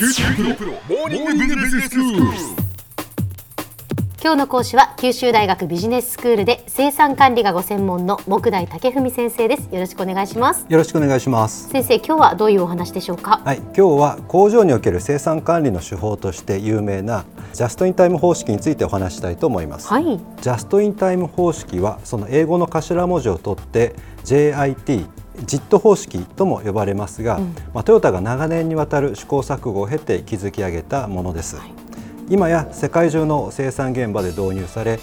[0.00, 2.22] 九州大学モーニングビジネススクール。
[4.22, 11.68] 今日の講師は九州大学ビジネススクールで生産管理がご専門の木大武文先生ですよろしくお願いしますよろしくお願いします。
[11.68, 13.42] 先生今日はどういうお話でしょうか？
[13.44, 19.88] はい、今日は工場における生産管理の手法として有名なジャストインタイム方式についてお話したいと思います。
[19.88, 23.94] はいジャストインタイム方式はその英語の頭文字を取って
[24.24, 25.06] JIT
[25.44, 27.38] ジット方式とも呼ばれますが、
[27.74, 31.56] まあ、トヨタが長年にわたる試行錯誤を経て築き上げたものです、
[32.28, 35.00] 今や世界中の生産現場で導入され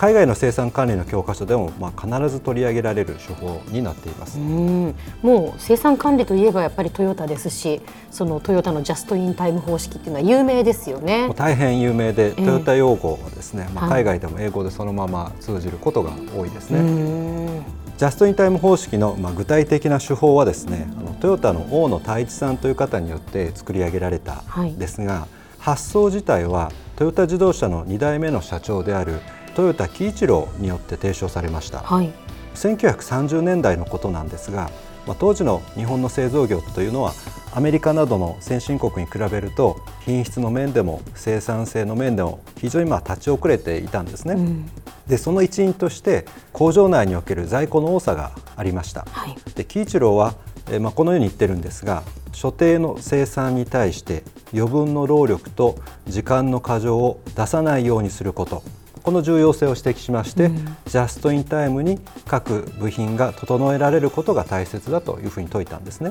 [0.00, 4.94] 海外の生産管理の教科書でもまあ必ず取り上げられる手法になっています、うん。
[5.20, 11.30] もう生産管理といえばやっぱりトヨタですしそのトヨタのジャストインタイム方式っていうのは有名ですよね。
[11.36, 12.34] 大変有名で、ええ。
[12.34, 14.02] トヨタ用語はですね、まあ、はい。
[14.02, 16.80] 海外でも英語でそのまま通じることが多いですうね。
[16.80, 17.64] ん
[18.00, 25.28] ジャストインタイム方式の、まあ、具体的な手法はですねあのトヨタの大野太一さんという方によって作り上げられたはいんですが、
[25.58, 31.80] 発想自体はトヨタ自動車の2代目の社長である豊田喜一郎によって提唱されました。
[31.80, 32.10] はい
[32.54, 34.70] 1930年代のことなんですが、
[35.06, 37.12] まあ、当時の日本の製造業というのは
[37.52, 44.36] アメリカなどの先進国に比べると品質の面でも生産性の面でも非常にまあ立ち遅れていたんですね。
[44.36, 44.70] うん
[45.10, 49.06] でその一因として工場内における在庫の多さがありました。
[49.10, 50.34] はいで喜一郎は、
[50.70, 54.22] えーまあ、このように言ってるんですが所定の生産に対して
[54.54, 58.62] 余分の労力と時間の過剰を出さないようにすること
[59.02, 60.50] この重要性を指摘しまして、
[60.84, 66.10] ジャストインタイムに各部品が整えられることが大切だというふうに説いたんですね。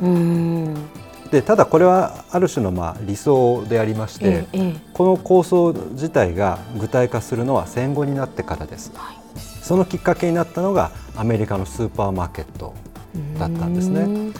[1.32, 8.92] うんでただこれはある種のまあ理想でありまして、ええええこの構想自体が具体化するのは戦後になってからです。
[8.96, 9.16] はい
[9.70, 12.74] そのきっかけになったのがアメリカのスーパーマーケット
[13.38, 14.02] だったんですね。
[14.02, 14.34] うん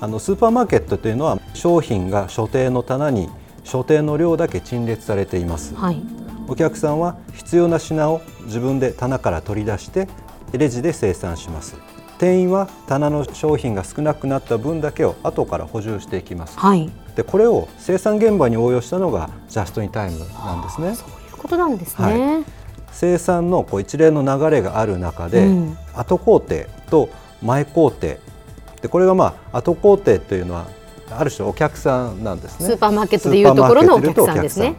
[0.00, 3.28] あのスーパーマーケットというのは商品が所定の棚に
[3.62, 5.76] 所定の量だけ陳列されています。
[5.76, 6.02] はい
[6.48, 10.08] お客さんは必要な品を自分で棚から取り出して
[10.52, 11.76] レジで生産します。
[12.22, 16.56] 店員は棚の商品が少なくなった分だけを後から補充していきます。
[16.56, 16.88] はい。
[17.16, 20.94] でこれを生産現場に応用したのがジャストインタイムなんですね。
[20.94, 22.44] そういうことなんですはね、
[22.92, 25.78] 生産のこう一連の流れがある中で、うん。
[25.94, 27.08] 後工程と
[27.42, 28.14] 前工程。
[28.80, 30.68] でこれがまあ後工程というのは
[31.10, 32.66] ある種お客さんなんですね。
[32.66, 34.40] スーパーマーケットでいうところのお客さん。
[34.40, 34.76] ですね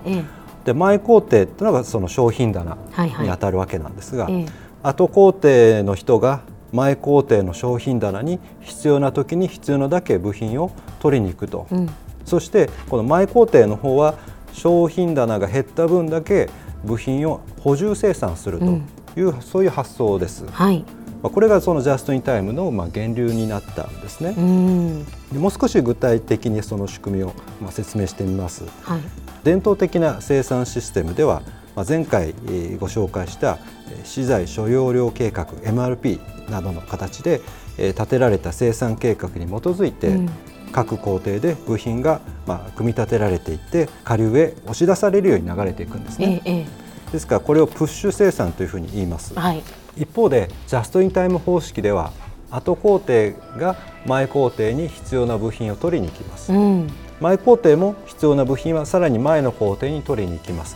[0.63, 3.25] で前工程というのがその商品棚はいはい。
[3.25, 4.45] に当たるわけなんですが、ええ。
[4.81, 11.89] 後工程の人が前工程の商品棚に必要な時に必要なだけ部品を取りに行くと、うん
[12.25, 14.15] そしてこの前工程の方は
[14.53, 16.49] 商品棚が減った分だけ
[16.85, 20.45] 部品を補充生産するという、そういう発想です。
[20.49, 20.85] はい
[21.21, 25.39] まあこれがそのジャストインタイムのまあ源流になったんですねう。
[25.39, 28.63] もう少し具体的にその仕組みをまあ説明してみます。
[28.83, 29.01] はい
[29.43, 31.41] 伝統的な生産システムでは、
[31.75, 33.57] まあ、前回えーご紹介した
[33.91, 36.19] えー資材所要量計画 MRP
[36.49, 37.41] などの形で
[37.77, 40.29] えー立てられた生産計画に基づいて、うん
[40.73, 46.41] 各工程で部品がまあ組み立てられていって下流へ押し出されるように流れていくんですね。
[46.45, 46.65] えええ
[47.11, 49.39] ですからこれをプッシュ生産というふうに言いますえ。
[49.39, 49.61] はい
[49.95, 52.11] 一方でジャストインタイム方式では
[52.49, 53.75] 後工程が
[54.07, 56.51] 前工程に必要な部品を取りに行きます。
[56.51, 56.87] うん
[57.21, 60.75] 前工程も必要な部品はさらに前の工程に取りに行きます。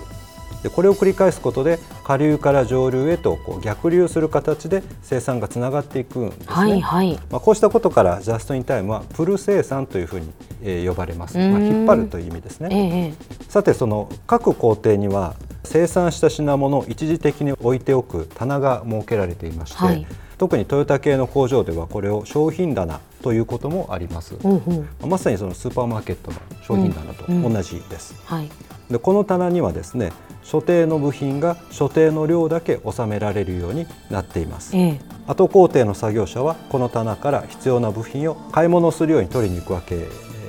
[0.68, 6.46] でこれを繰り返すことで下流から上流へとこう逆流する形で生産がつながっていくんですね。
[6.48, 13.16] はいはいまあ、こうしたことからジャストインタイムはプル生産というふうに、えー呼ばれます、まあ、引っ張るという意味ですえね。
[13.20, 20.06] えさてその各工程には生産した品物を一時的に置いておく棚が設けられていまして、はい
[20.38, 24.38] 特にトヨタ系の工場ではこれを商品棚ということもあります。
[24.38, 28.14] ほうほうまさにそのスーパーマーケットの商品棚とうんうん同じです。
[28.24, 28.50] はい
[28.90, 30.12] でこの棚にはですね
[30.44, 34.76] 所定の部品が所定の量だけ収められるようになっています。
[34.76, 40.08] ええ後工程の作業者はこの棚から必要な部品を買い物するように取りに行くわけ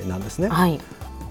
[0.08, 0.48] なんですね。
[0.48, 0.80] はい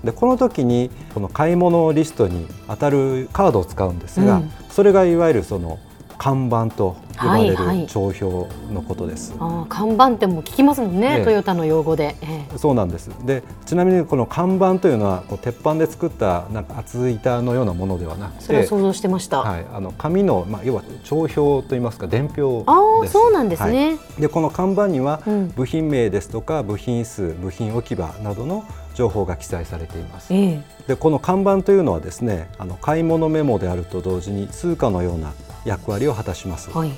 [0.04, 5.80] でこの時にこの買い物リストに当たるカードを使うんですが、うんそれがいわゆるその
[6.18, 7.82] 看板と呼ばれはいはい。
[7.82, 9.36] る帳票のことです。
[9.40, 11.24] ああ看板ってもう聞きますもんね、ええ。
[11.24, 12.58] トヨタの用語で、ええ。
[12.58, 13.10] そうなんです。
[13.26, 22.70] でちなみにこの看板というのはこう鉄板で作ったなんか厚い板のようなものではなくて、それを想像してました、はい、あの紙の、まあ、要は帳票といいますか伝票です。
[22.70, 24.22] ああそうなんですね、はい。
[24.22, 25.48] でこの看板にはうん。
[25.50, 30.34] 部品名ですとか部品数部品置き場などの情報が記載されています。
[30.34, 30.62] ええ。
[30.88, 35.34] でこの看板というのはですねあの買い物メモであると同時に通貨のような
[35.68, 36.72] 役割を果たします。
[36.72, 36.92] はい。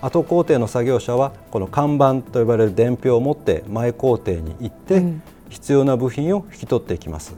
[0.00, 5.22] 後工程の作業者はこの看板と呼ばれる伝票を持って前工程に行って、うん。
[5.50, 7.34] 必要な部品を引き取っていきます。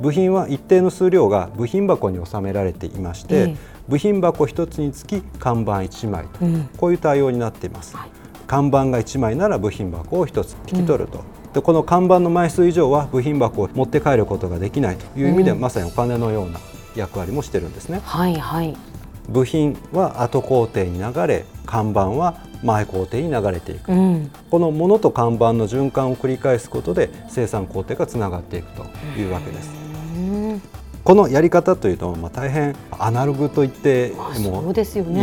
[0.00, 3.56] 部品は一定の数量が部品箱に収められていまして、ええ。
[3.88, 6.68] 部品箱1つにつき看板1枚と、うん。
[6.76, 8.08] こういう対応になっています、はい。
[8.48, 11.22] 看板が1枚なら部品箱を1つ引き取ると、
[11.54, 15.60] でこの看板の枚数以上は部品箱を持って帰ることができないという意味で、うん。
[15.60, 16.58] まさにお金のような
[16.96, 18.00] 役割もしてるんですね。
[18.04, 18.76] はいはい
[19.28, 28.84] 部品は後工程に流れ看板は前工程に流れていくうんこの物と看板の循環を繰り返すことで生産工程がつながっていくと
[29.18, 29.81] いうわけです。
[31.02, 34.72] うんこのやり方というと、まあ、大変アナログと言っても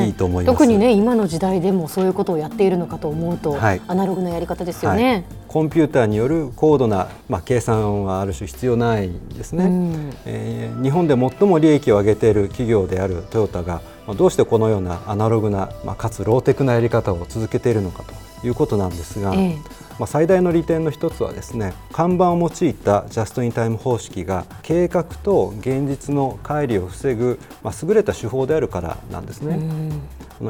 [0.06, 0.58] いいと思います。
[0.58, 5.26] 特にね今の時代でもそういうことをやっているのかと思うと、はいアナログなやり方ですよはいね。
[5.48, 9.66] コンピューターによる高度な、まあ、計算はある種必要ないんですね。
[9.66, 18.04] うんえー日本で最も利益を上げている企業であるトヨタがまあどうしてこのようなアナログな、まあ、かつローテクなやり方を続けているのか
[18.42, 29.60] ということなんですが、ええまあ、最大の利点の一つはですね看板を用いたジャスト・イン・タイム方式が計画と現実の乖離を防ぐ、まあ、優れた手法であるからなんですね。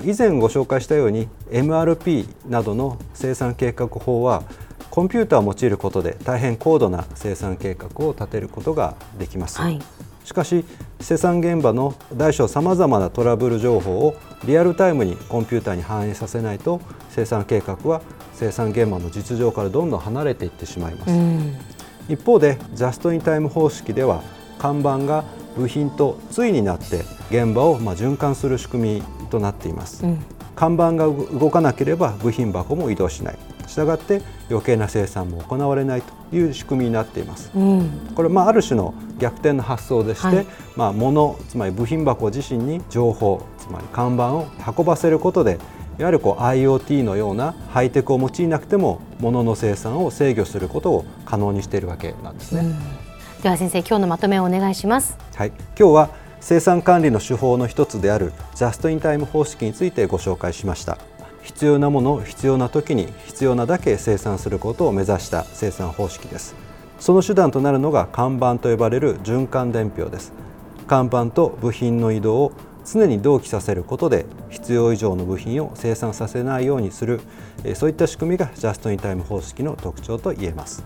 [0.04, 4.44] 以前ご紹介したように MRP などの生産計画法は
[4.92, 9.60] コンピューターを用いることで大変高度な生産計画を立てることができます。
[9.60, 9.82] はい
[10.30, 10.64] しかし
[11.00, 14.16] 生産現場の大小さまざまなトラブル情報を
[14.46, 16.82] リアルタイムにコンピューターに反映させないと
[17.20, 18.02] 生産計画は
[18.34, 21.12] 生産現場の実情からどんどん離れていってしまいます。
[21.12, 21.58] うん。
[22.08, 24.24] 一方でジャスト・イン・タイム方式では
[24.58, 25.26] 看板が
[25.58, 30.06] 部品と対になって現場をまあ循環する仕組みとなっています。
[30.06, 30.20] うん。
[30.56, 33.38] 看板が動かなければ部品箱も移動しない。
[33.68, 37.52] したがって余計な生産も行われないという仕組みになっています。
[37.54, 37.90] うん。
[38.16, 40.46] これまあある種の逆転の発想でして、はい。
[40.76, 45.60] まあ物つまり部品箱自身に情報つまり看板を運ばせることで
[46.00, 52.74] いわゆるこう IoT のようなハイテクを用いなくても物の生産を制御することを可能にしているわけなんですね。
[53.44, 55.18] では先生今日のまとめをお願いします。
[55.36, 56.10] はい、今日は
[56.40, 60.98] 生産管理の手法の一つであるジャストインタイム方式についてご紹介しました。
[61.44, 66.56] 必要なものを必要な時に必要なだけ生産することを目指した生産方式です。
[67.00, 70.32] その手段となるのが看板と呼ばれる循環伝票です。
[70.88, 72.52] 看板と部品の移動を
[72.86, 77.22] 常に同期させることで必要以上の部品を生産させないようにする
[77.64, 80.84] えーそういった仕組みがジャストインタイム方式の特徴と言えます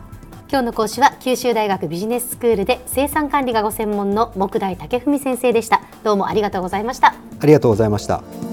[0.50, 5.81] 今日の講師は九州大学ビジネススクールで生産管理がご専門の木大武文先生でした。
[6.04, 7.16] どうもありがとうございました。
[7.40, 8.53] ありがとうございました